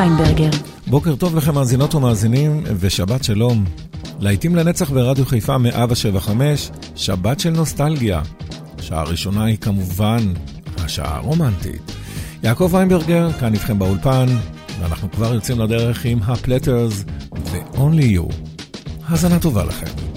[0.00, 0.50] ויינברגר.
[0.86, 3.64] בוקר טוב לכם מאזינות ומאזינים, ושבת שלום.
[4.18, 8.20] להיטים לנצח ברדיו חיפה 175, שבת של נוסטלגיה.
[8.78, 10.18] השעה הראשונה היא כמובן
[10.78, 11.92] השעה הרומנטית.
[12.42, 14.26] יעקב ויינברגר, כאן איתכם באולפן,
[14.80, 18.34] ואנחנו כבר יוצאים לדרך עם הפלטרס ו-only you.
[19.08, 20.10] האזנה טובה לכם.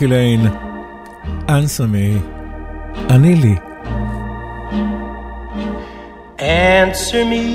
[0.00, 0.40] פרנקי ליין,
[1.48, 2.18] answer me,
[3.10, 3.54] עני לי.
[6.38, 7.46] Answer me,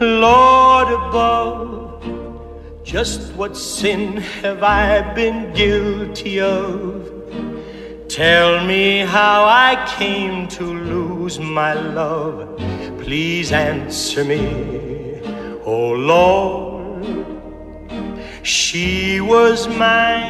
[0.00, 1.70] Lord above,
[2.84, 4.02] just what sin
[4.40, 4.88] have I
[5.18, 6.78] been guilty of?
[8.20, 8.84] Tell me
[9.16, 9.38] how
[9.68, 12.36] I came to lose my love.
[13.02, 14.44] Please answer me,
[15.72, 16.74] oh Lord.
[18.44, 20.27] She was mine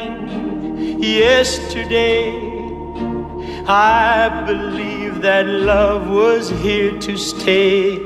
[1.00, 2.50] yesterday.
[3.68, 8.06] I believe that love was here to stay.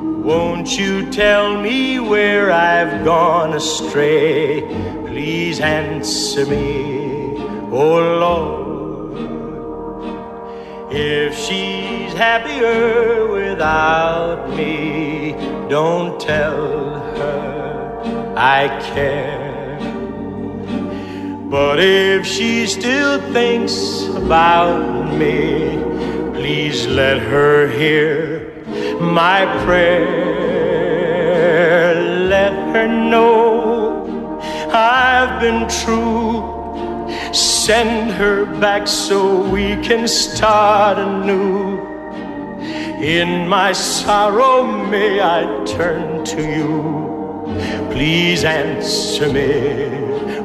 [0.00, 4.62] Won't you tell me where I've gone astray?
[5.06, 7.36] Please answer me,
[7.70, 8.66] oh Lord.
[10.90, 15.32] If she's happier without me,
[15.68, 19.45] don't tell her I care.
[21.56, 25.78] But if she still thinks about me,
[26.34, 28.62] please let her hear
[29.00, 30.04] my prayer.
[32.28, 34.38] Let her know
[34.70, 37.08] I've been true.
[37.32, 41.80] Send her back so we can start anew.
[43.00, 46.82] In my sorrow, may I turn to you.
[47.90, 49.96] Please answer me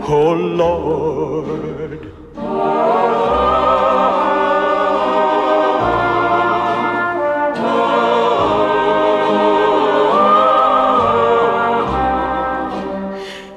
[0.03, 2.11] oh Lord.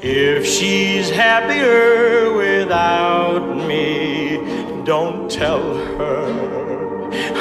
[0.02, 4.36] If she's happier without me,
[4.84, 5.62] don't tell
[5.96, 6.44] her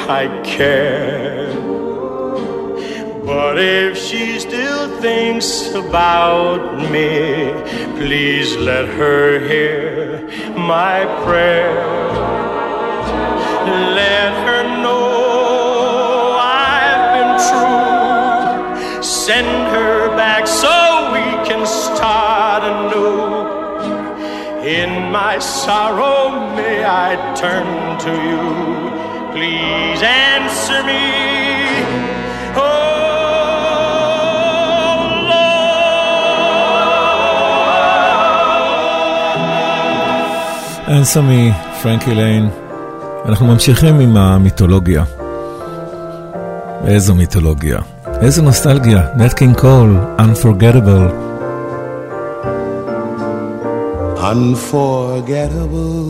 [0.09, 1.52] I care.
[3.25, 7.53] But if she still thinks about me,
[7.95, 10.27] please let her hear
[10.57, 11.73] my prayer.
[13.95, 19.01] Let her know I've been true.
[19.01, 23.53] Send her back so we can start anew.
[24.67, 29.31] In my sorrow, may I turn to you.
[29.31, 31.12] Please answer me.
[40.92, 41.52] אנסמי,
[41.82, 42.48] פרנקי ליין.
[43.24, 45.04] אנחנו ממשיכים עם המיתולוגיה.
[46.86, 47.78] איזו מיתולוגיה.
[48.20, 49.02] איזו נוסטלגיה.
[49.16, 51.28] נט קינג קול, Unforgettable.
[54.32, 56.02] Unforgettable.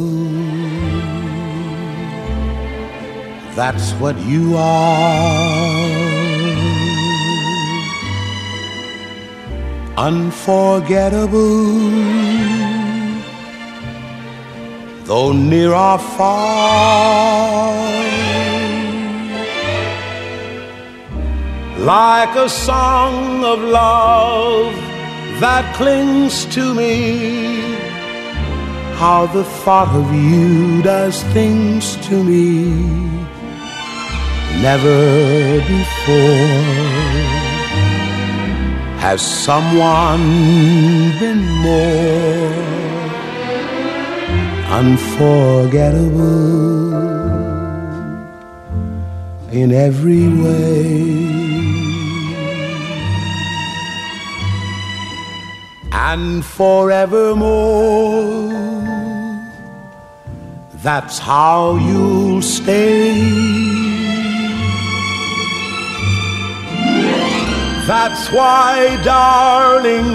[3.56, 6.08] That's what you are.
[10.08, 12.61] Unforgettable
[15.05, 17.73] though near or far.
[21.79, 24.73] Like a song of love
[25.41, 27.75] that clings to me,
[28.95, 32.71] how the thought of you does things to me.
[34.61, 36.93] Never before
[39.03, 40.21] has someone
[41.19, 42.92] been more
[44.79, 46.33] unforgettable
[49.51, 51.13] in every way.
[55.91, 57.51] And forevermore,
[60.87, 63.13] that's how you'll stay.
[67.85, 70.09] That's why, darling,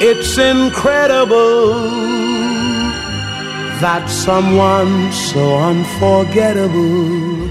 [0.00, 2.29] it's incredible
[3.80, 7.48] that someone so unforgettable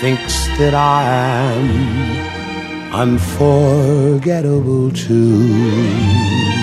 [0.00, 6.61] thinks that I am unforgettable too.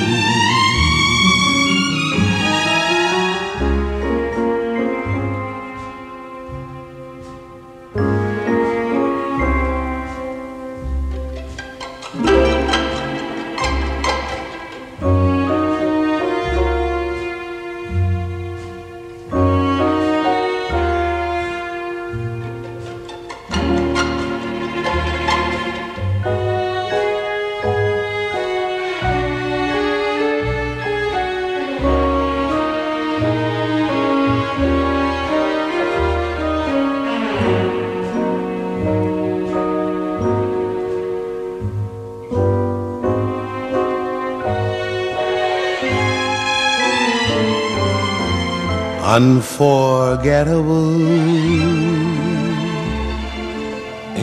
[49.19, 51.01] Unforgettable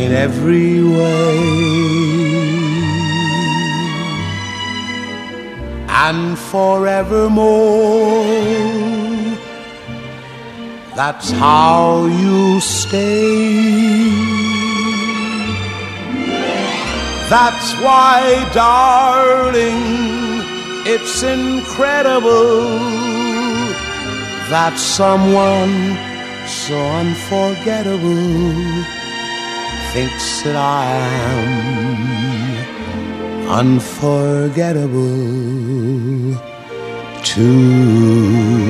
[0.02, 1.38] in every way.
[6.08, 8.24] And forevermore,
[11.00, 14.08] that's how you stay.
[17.34, 18.18] That's why,
[18.54, 19.82] darling,
[20.92, 22.95] it's incredible
[24.50, 25.96] that someone
[26.46, 28.84] so unforgettable
[29.92, 30.84] thinks that I
[31.32, 31.48] am
[33.48, 36.36] unforgettable
[37.24, 38.65] too.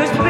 [0.00, 0.21] just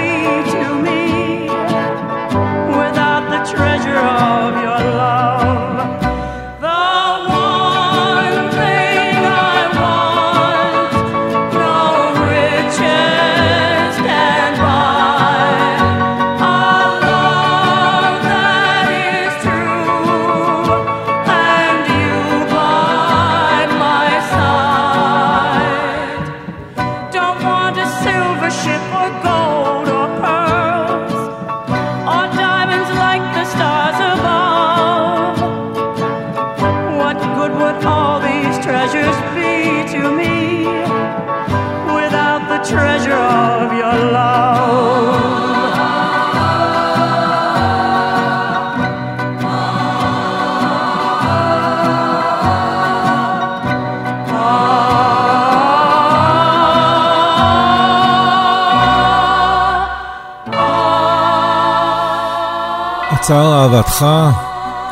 [63.92, 64.06] אהבתך,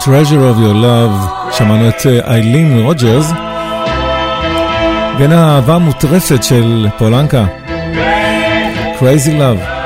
[0.01, 3.33] Treasure of your love, שמענו את איילין רוג'רס,
[5.19, 7.45] בין האהבה המוטרפת של פולנקה,
[8.99, 9.81] Crazy Love.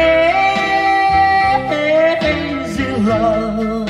[3.11, 3.89] love.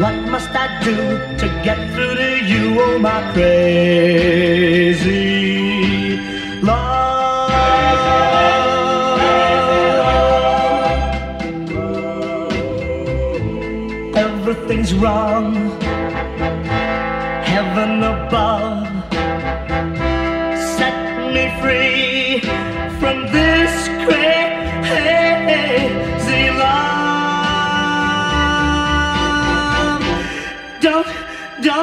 [0.00, 1.31] What must I do
[1.62, 5.06] get through to you, oh my crazy
[6.60, 7.50] love?
[14.16, 15.54] Everything's wrong,
[17.44, 18.88] heaven above.
[20.76, 20.96] Set
[21.34, 22.01] me free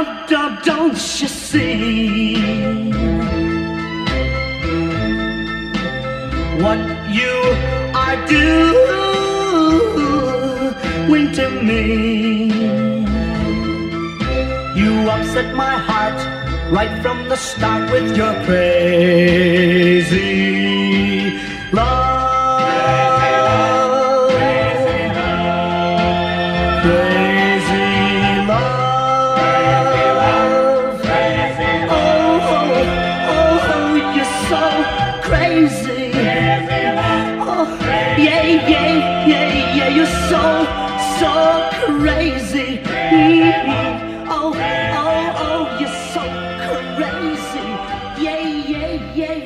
[0.03, 2.35] don't, don't, don't you see
[6.63, 6.79] what
[7.19, 7.35] you
[8.03, 8.47] are doing
[11.33, 11.83] to me?
[14.79, 16.19] You upset my heart
[16.71, 20.19] right from the start with your crazy
[41.19, 41.33] so
[41.99, 42.69] crazy.
[42.85, 44.27] Mhm.
[44.29, 44.53] Oh,
[45.03, 46.23] oh, oh, you're so
[46.95, 47.67] crazy.
[48.25, 48.41] Yeah,
[48.73, 49.37] yeah, yeah,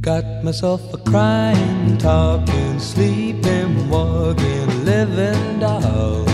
[0.00, 6.24] Got myself a crying, talking, sleeping, walking, living doll.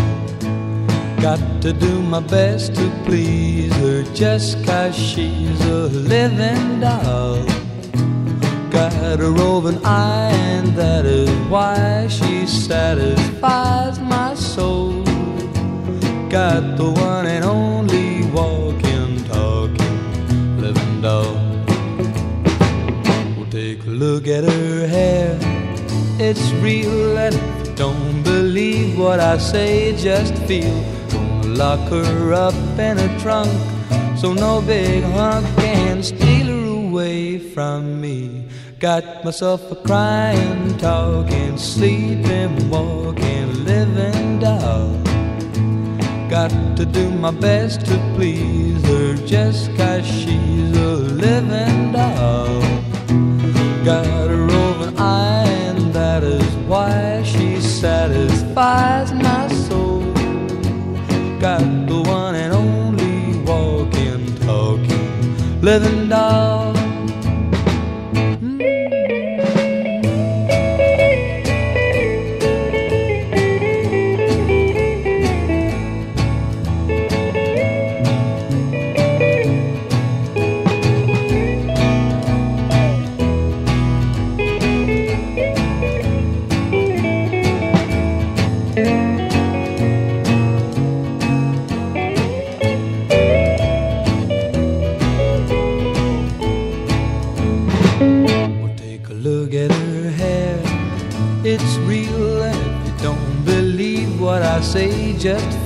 [1.20, 7.55] Got to do my best to please her just cause she's a living doll.
[8.76, 15.02] Got a roving eye, and that is why she satisfies my soul.
[16.28, 21.36] Got the one and only walking, talking, living doll.
[23.38, 25.38] Well, take a look at her hair.
[26.20, 30.84] It's real, and if you don't believe what I say, just feel.
[31.08, 33.50] Gonna lock her up in a trunk
[34.18, 38.46] so no big hunk can steal her away from me.
[38.78, 44.92] Got myself a crying, talking, sleeping, walking, living doll.
[46.28, 52.60] Got to do my best to please her just cause she's a living doll.
[53.82, 60.02] Got a roving eye, and that is why she satisfies my soul.
[61.40, 66.65] Got the one and only walking, talking, living doll.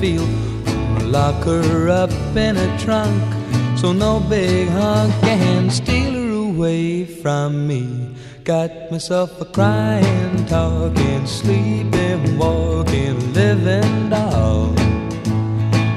[0.01, 0.27] Feel.
[1.05, 3.23] Lock her up in a trunk
[3.77, 8.15] so no big hunk can steal her away from me.
[8.45, 14.73] Got myself a crying, talking, sleeping, walking, living doll.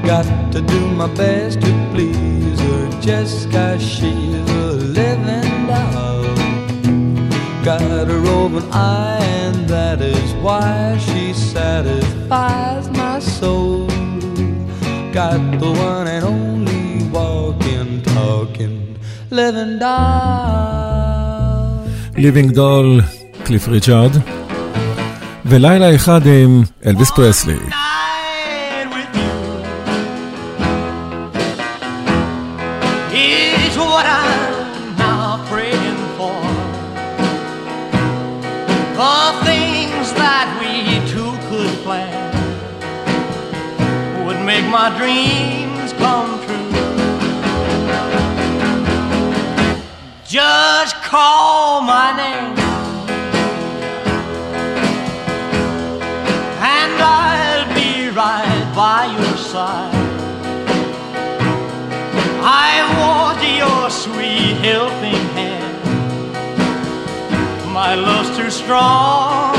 [0.06, 6.24] Got to do my best to please her just cause she's a living doll.
[7.64, 13.73] Got a roving eye, and that is why she satisfies my soul.
[15.14, 18.98] Got the one and only walking, talking,
[19.30, 21.44] living doll.
[22.18, 23.02] ליבינג דול,
[23.44, 24.12] קליף ריצ'ארד,
[25.46, 27.83] ולילה אחד עם אלוויס פרסלי.
[44.84, 46.72] my dreams come true.
[50.26, 52.58] Just call my name.
[56.76, 59.96] And I'll be right by your side.
[62.44, 65.78] I want your sweet helping hand.
[67.72, 69.53] My love's too strong.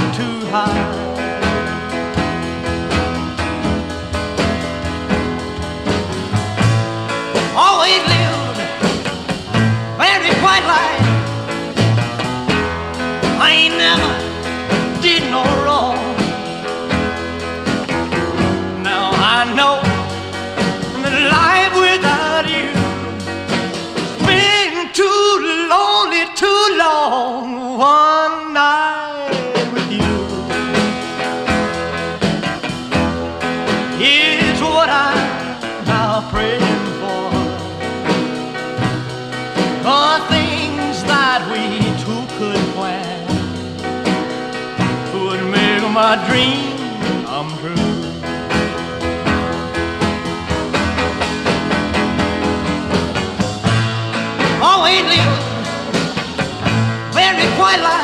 [46.04, 46.76] a dream
[47.24, 47.72] come true.
[54.60, 55.28] Oh, ain't it
[57.14, 58.03] very quiet like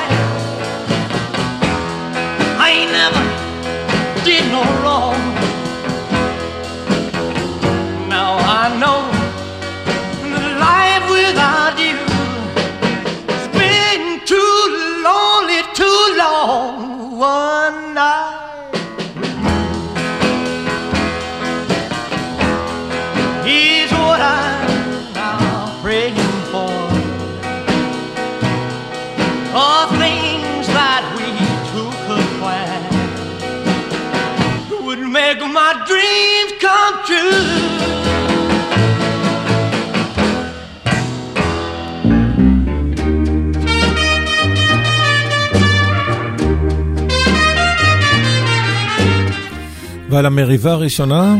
[50.10, 51.36] ועל המריבה הראשונה,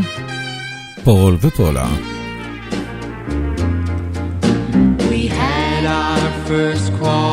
[1.04, 1.88] פול ופולה.
[5.10, 7.29] We had our first quarrel.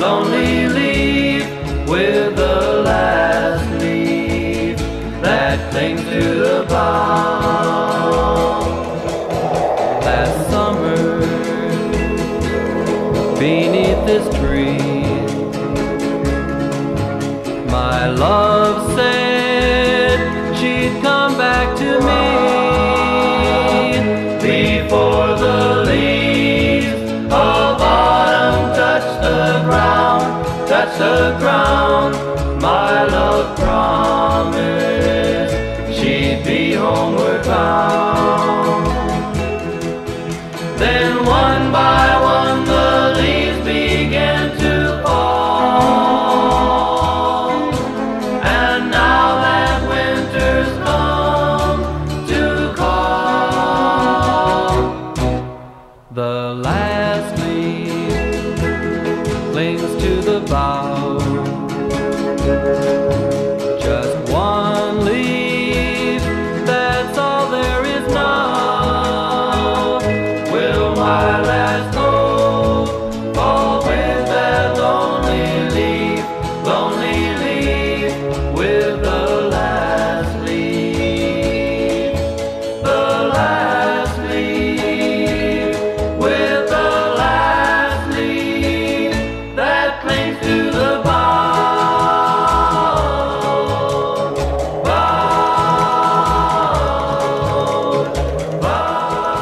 [0.00, 0.39] lonely
[31.00, 32.29] the ground.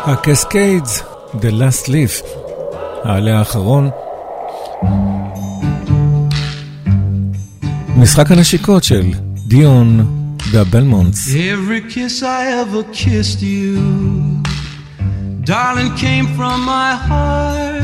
[0.09, 1.03] הקסקיידס,
[1.35, 2.25] The Last Leaf,
[3.05, 3.91] העלה האחרון.
[7.97, 9.13] משחק הנשיקות של
[9.47, 10.07] דיון
[10.51, 11.29] והבלמונטס.
[11.29, 13.77] Every kiss I ever kissed you,
[15.45, 17.83] darling, came from my heart.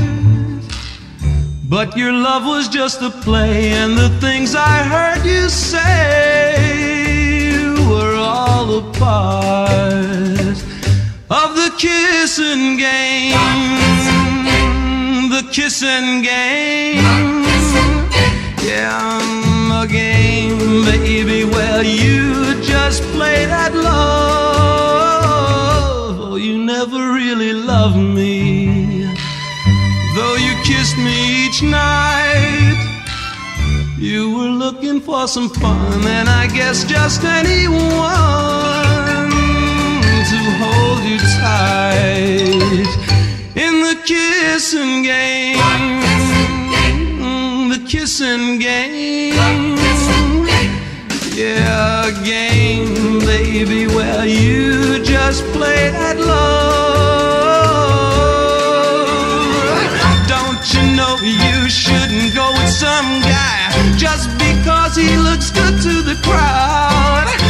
[1.69, 5.95] But your love was just a play, and the things I heard you say
[7.91, 10.24] were all a part
[11.43, 13.35] of the kissing game.
[15.35, 17.03] The kissing game.
[18.63, 21.45] Yeah, I'm a game, baby.
[21.45, 25.15] Well, you just play that love.
[26.21, 29.07] Oh, you never really loved me.
[30.15, 32.79] Though you kissed me each night,
[33.99, 38.85] you were looking for some fun, and I guess just anyone
[40.31, 42.89] to hold you tight
[43.55, 45.59] in the kissing game.
[47.69, 49.35] The kissing game.
[51.35, 56.65] Yeah, game, baby, where you just play that love.
[60.27, 66.03] Don't you know you shouldn't go with some guy just because he looks good to
[66.03, 67.44] the crowd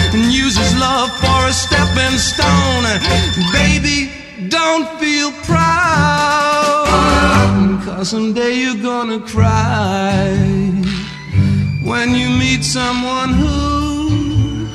[0.56, 2.84] uses love for a stepping stone?
[3.52, 4.10] Baby,
[4.48, 6.86] don't feel proud,
[7.84, 10.32] cause someday you're gonna cry
[11.82, 14.68] when you meet someone who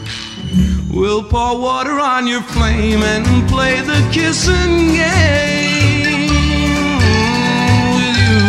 [0.92, 6.28] will pour water on your flame and play the kissing game
[7.96, 8.40] with you.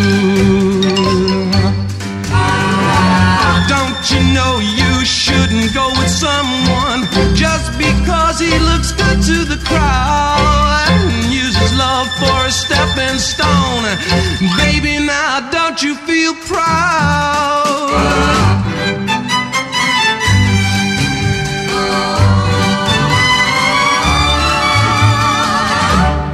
[3.68, 6.69] Don't you know you shouldn't go with someone
[7.80, 13.84] because he looks good to the crowd and uses love for a stepping stone?
[14.58, 17.70] Baby, now don't you feel proud?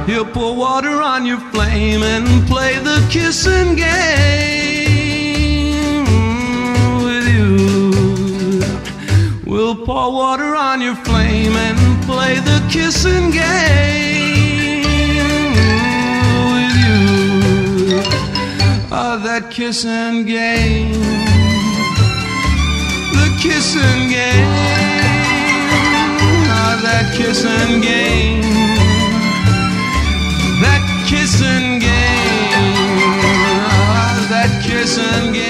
[0.07, 4.86] He'll pour water on your flame and play the kissing game
[9.67, 14.79] We'll pour water on your flame and play the kissing game
[16.53, 17.99] with you.
[18.89, 20.93] Oh, that kissing game.
[23.11, 24.47] The kissing game.
[26.47, 28.47] Oh, that kissing game
[30.61, 31.91] that kissing game,
[33.67, 35.46] ah, that kissing game,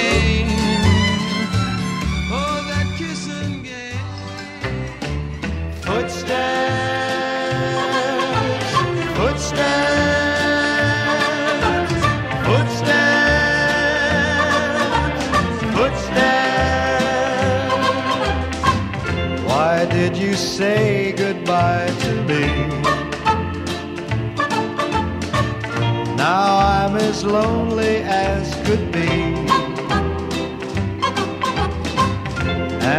[26.17, 29.07] Now I'm as lonely as could be.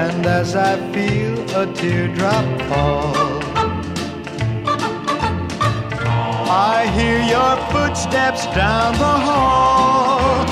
[0.01, 3.43] And as I feel a teardrop fall,
[6.49, 10.47] I hear your footsteps down the hall,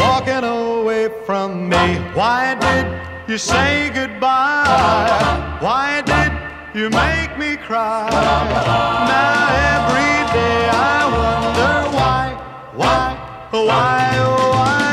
[0.00, 1.98] walking away from me.
[2.14, 2.86] Why did
[3.28, 5.58] you say goodbye?
[5.60, 6.32] Why did
[6.78, 8.08] you make me cry?
[8.10, 11.93] Now every day I wonder
[12.76, 13.16] why,
[13.50, 14.83] why, why,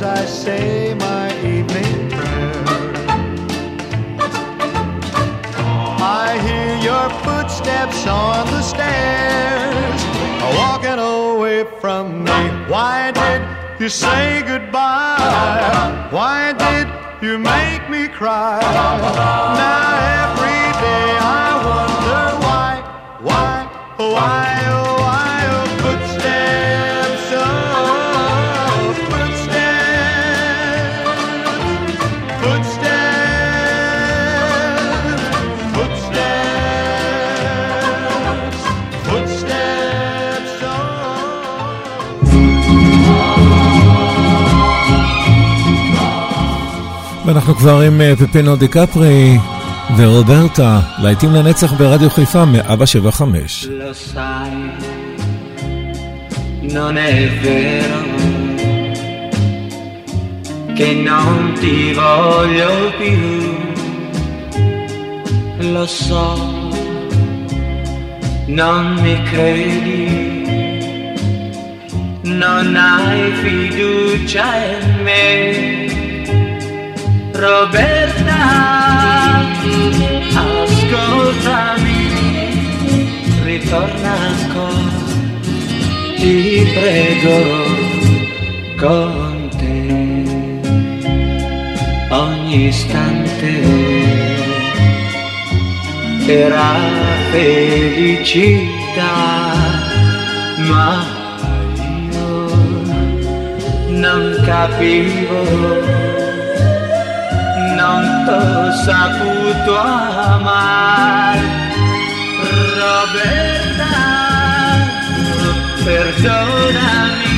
[0.00, 2.62] I say my evening prayer,
[6.00, 10.00] I hear your footsteps on the stairs,
[10.56, 12.40] walking away from me.
[12.68, 13.42] Why did
[13.80, 16.08] you say goodbye?
[16.12, 16.86] Why did
[17.20, 18.60] you make me cry?
[18.60, 22.72] Now every day I wonder why,
[23.20, 24.57] why, why,
[47.28, 49.38] ואנחנו כבר עם אה, פפינו דיקפרי
[49.96, 53.10] ורוברטה, להיטים לנצח ברדיו חיפה מאבא שבע
[56.78, 58.00] non è vero
[60.74, 63.56] che non ti voglio più.
[65.72, 66.26] Lo so,
[68.46, 70.06] non mi credi,
[72.22, 75.87] non hai fiducia in me.
[77.38, 78.34] Roberta,
[80.34, 82.02] ascoltami
[83.44, 85.06] ritorna ancora,
[86.16, 87.38] ti prego,
[88.76, 89.86] con te.
[92.10, 93.52] Ogni istante
[96.26, 96.74] era
[97.30, 99.14] felicità,
[100.66, 101.06] ma
[102.10, 102.48] io
[103.90, 106.07] non capivo,
[108.84, 111.40] saputo amare.
[112.78, 113.94] Roberta,
[115.84, 117.36] perdonami,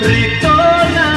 [0.00, 1.07] ritorna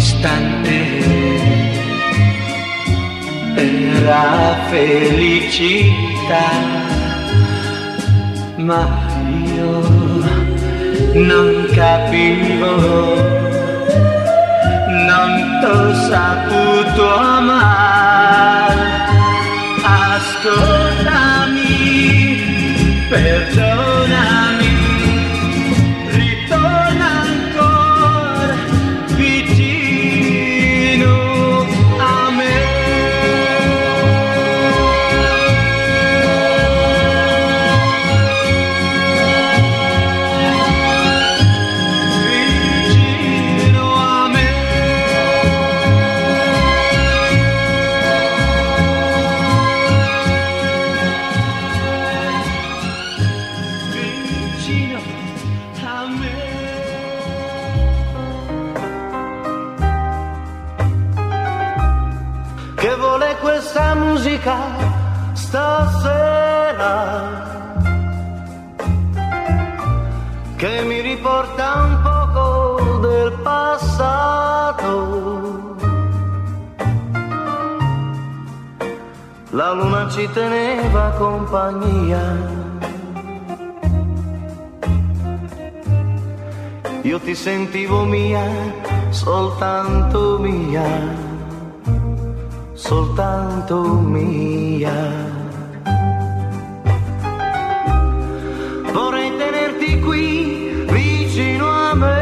[0.00, 0.78] istante
[3.54, 6.48] era felicità,
[8.56, 8.82] ma
[9.54, 9.72] io
[11.28, 12.72] non capivo
[15.08, 17.04] non t'ho saputo
[17.36, 18.88] amare.
[19.84, 20.79] Ascoltami,
[63.60, 64.56] questa musica
[65.34, 66.88] stasera
[70.56, 74.96] che mi riporta un poco del passato.
[79.50, 82.36] La luna ci teneva compagnia.
[87.02, 88.42] Io ti sentivo mia
[89.10, 91.29] soltanto mia
[92.90, 95.00] soltanto mia.
[98.92, 102.18] Vorrei tenerti qui vicino a me.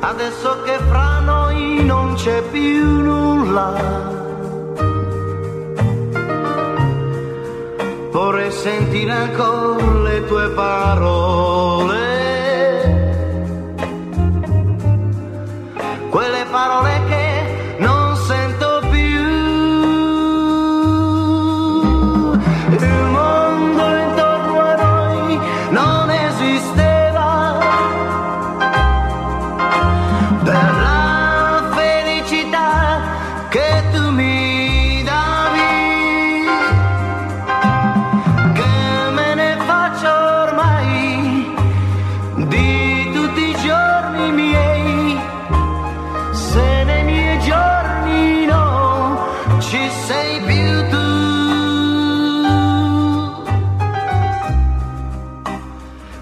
[0.00, 3.72] Adesso che fra noi non c'è più nulla.
[8.10, 12.09] Vorrei sentire ancora le tue parole.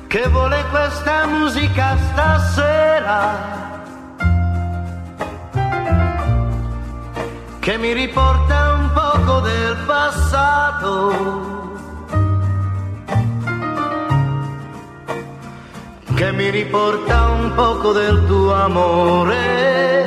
[0.09, 3.21] Che vuole questa musica stasera?
[7.61, 11.13] Che mi riporta un poco del passato.
[16.15, 19.98] Che mi riporta un poco del tuo amore.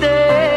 [0.00, 0.53] Te.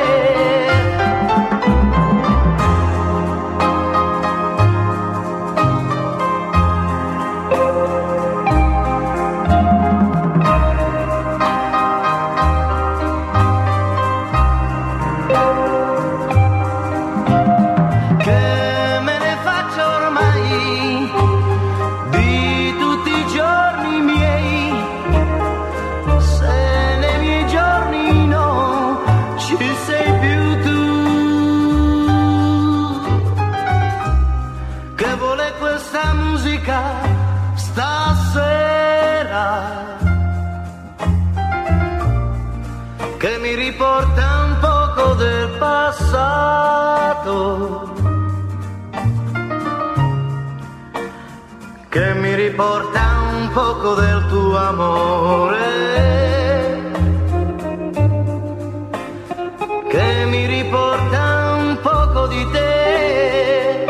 [53.88, 55.66] fuoco del tuo amore
[59.90, 63.86] che mi riporta un poco di te.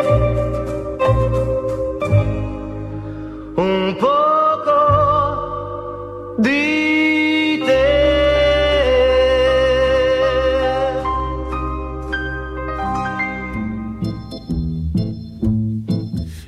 [3.55, 4.75] Un poco
[6.37, 7.85] di te.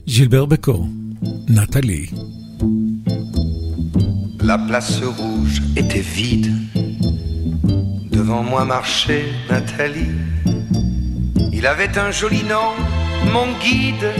[0.06, 0.86] Gilbert Becot,
[1.48, 2.19] Nathalie.
[4.50, 6.52] La place rouge était vide.
[8.10, 10.16] Devant moi marchait Nathalie.
[11.54, 12.72] Il avait un joli nom,
[13.32, 14.12] mon guide,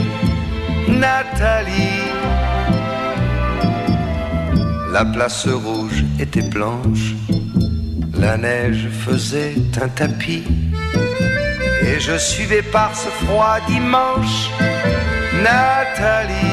[0.86, 2.12] Nathalie.
[4.92, 7.14] La place rouge était blanche.
[8.16, 10.44] La neige faisait un tapis.
[11.82, 14.48] Et je suivais par ce froid dimanche
[15.42, 16.49] Nathalie.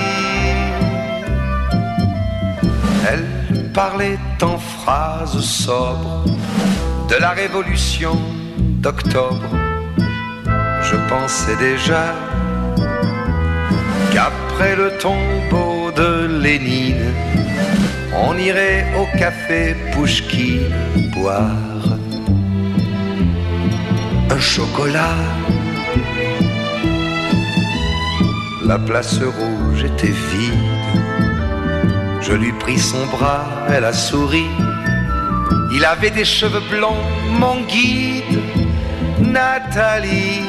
[3.77, 6.25] Parlait en phrases sobres
[7.11, 8.17] de la révolution
[8.81, 9.51] d'octobre.
[10.81, 12.05] Je pensais déjà
[14.11, 17.13] qu'après le tombeau de Lénine,
[18.25, 20.73] on irait au café Pouchkine
[21.13, 21.87] boire
[24.31, 25.19] un chocolat.
[28.65, 31.26] La place rouge était vide.
[32.27, 34.47] Je lui pris son bras, elle a souri.
[35.73, 37.05] Il avait des cheveux blonds,
[37.39, 38.41] mon guide,
[39.21, 40.41] Nathalie.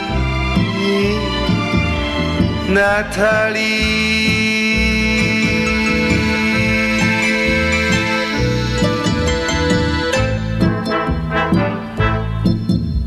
[2.68, 4.08] Nathalie.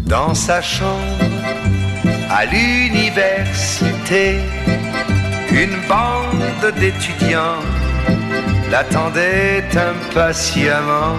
[0.06, 1.26] Dans sa chambre,
[2.30, 4.40] à l'université,
[5.52, 7.60] une bande d'étudiants
[8.72, 11.16] l'attendait impatiemment.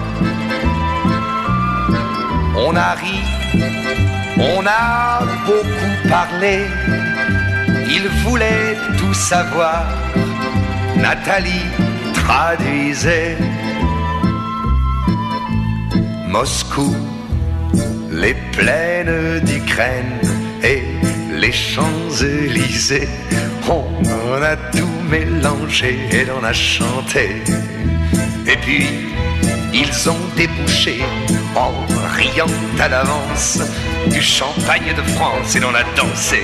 [2.55, 3.19] On a ri,
[4.39, 6.65] on a beaucoup parlé,
[7.95, 9.83] il voulait tout savoir.
[10.97, 11.67] Nathalie
[12.13, 13.37] traduisait
[16.27, 16.95] Moscou,
[18.09, 20.19] les plaines d'Ukraine
[20.63, 20.81] et
[21.41, 23.09] les Champs-Élysées.
[23.69, 27.41] On a tout mélangé et on a chanté.
[28.47, 28.87] Et puis,
[29.73, 31.01] ils ont débouché
[31.55, 31.71] en
[32.15, 32.45] riant
[32.79, 33.59] à l'avance
[34.11, 36.43] du champagne de France et l'on a dansé.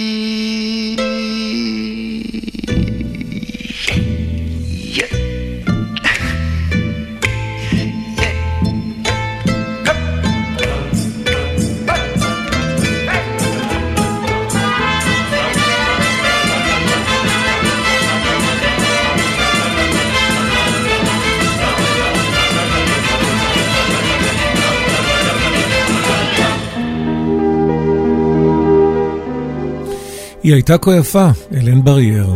[30.42, 32.26] היא הייתה כה יפה, אלן ברייר.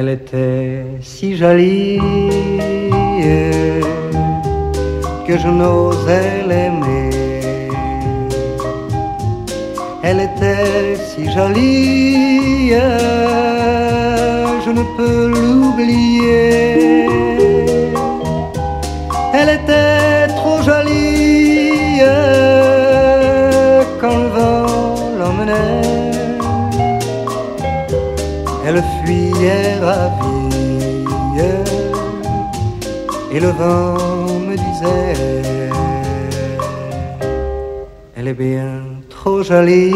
[0.00, 1.98] Elle était si jolie
[5.26, 7.10] que je n'osais l'aimer.
[10.04, 12.70] Elle était si jolie,
[14.64, 17.01] je ne peux l'oublier.
[28.65, 30.43] Elle fuyait ravie
[33.35, 35.13] et le vent me disait
[38.15, 39.93] Elle est bien trop jolie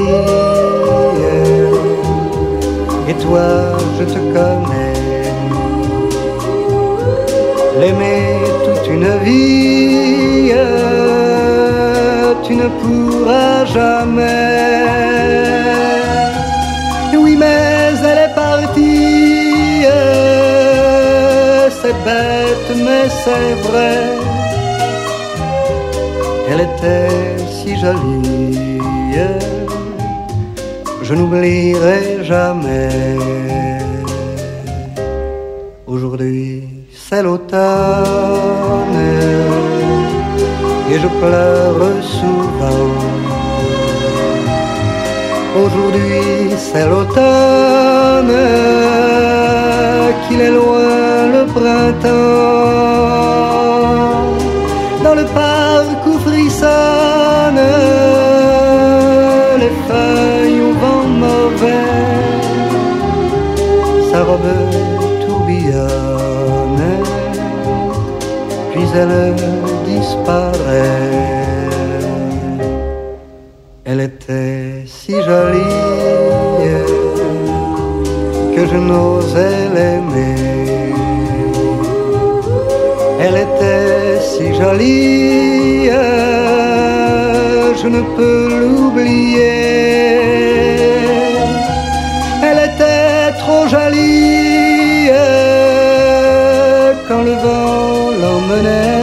[3.09, 3.47] et toi
[3.99, 4.93] je te connais.
[7.79, 10.51] L'aimer toute une vie
[12.43, 14.87] tu ne pourras jamais
[22.05, 23.97] bête, mais c'est vrai.
[26.49, 28.79] Elle était si jolie.
[31.07, 32.89] Je n'oublierai jamais.
[35.85, 37.61] Aujourd'hui, c'est l'automne.
[40.91, 43.17] Et je pleure souvent.
[45.63, 48.33] Aujourd'hui c'est l'automne,
[50.27, 52.07] qu'il est loin le printemps.
[55.03, 57.67] Dans le parc où frissonnent
[59.61, 61.95] les feuilles au vent mauvais,
[64.11, 64.53] sa robe
[65.25, 66.85] tourbillonne,
[68.71, 69.17] puis elle
[78.71, 80.35] je n'osais l'aimer.
[83.23, 85.89] Elle était si jolie,
[87.81, 89.57] je ne peux l'oublier.
[92.47, 95.09] Elle était trop jolie
[97.07, 98.97] quand le vent l'emmenait.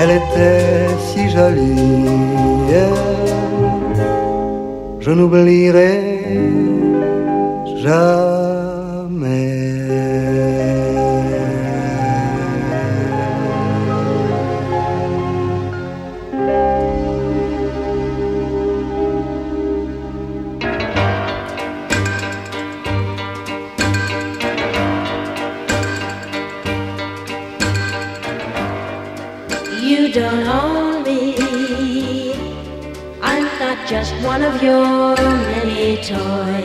[0.00, 2.06] Elle était si jolie,
[5.00, 6.65] je n'oublierai
[7.86, 9.46] jamais.
[29.82, 32.34] You don't own me.
[33.22, 36.55] I'm not just one of your many toys.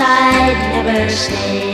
[0.00, 1.73] I'd never stay.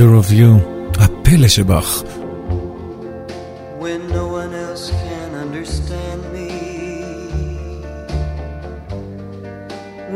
[0.00, 0.52] Wonder of You,
[0.98, 2.02] הפלא שבך.
[3.78, 6.50] When no one else can understand me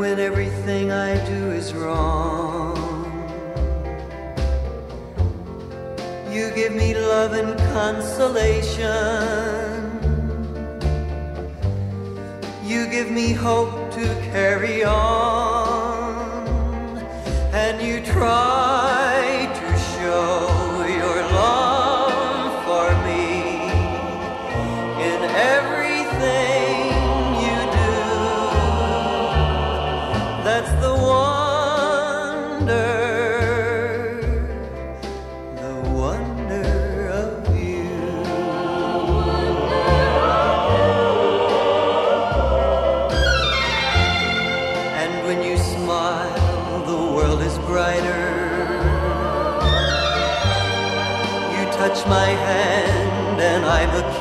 [0.00, 2.76] When everything I do is wrong
[6.34, 9.02] You give me love and consolation
[12.70, 15.70] You give me hope to carry on
[17.52, 18.93] and you try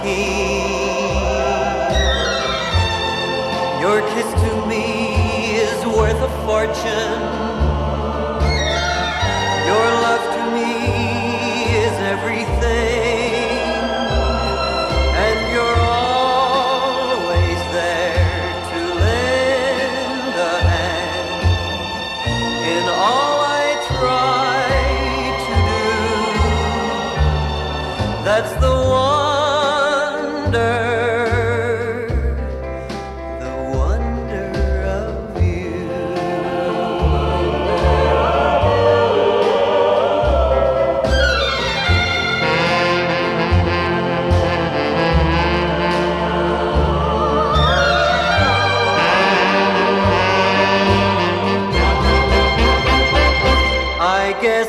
[0.05, 0.13] Your
[4.13, 7.44] kiss to me is worth a fortune.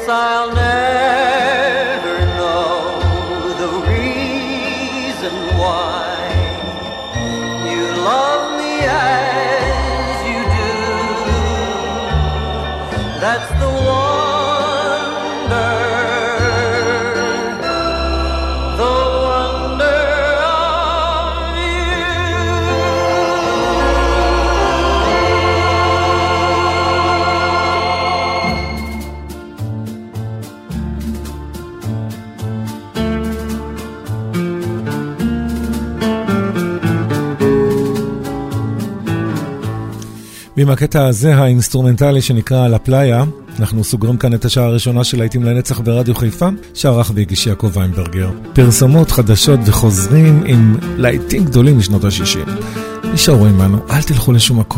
[0.08, 0.64] I
[40.66, 43.24] ועם הקטע הזה, האינסטרומנטלי שנקרא "לה פלאיה",
[43.59, 48.30] אנחנו סוגרים כאן את השעה הראשונה של להיטים לנצח ברדיו חיפה, שערך והגיש יעקב ויינברגר.
[48.53, 52.49] פרסומות חדשות וחוזרים עם להיטים גדולים משנות ה-60.
[53.13, 54.74] נשארו עמנו, אל תלכו לשום מקום.